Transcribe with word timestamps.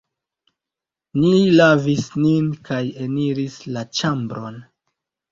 Ni 1.23 1.33
lavis 1.59 2.07
nin 2.23 2.47
kaj 2.69 2.79
eniris 3.07 3.59
la 3.75 3.83
ĉambron. 3.99 4.57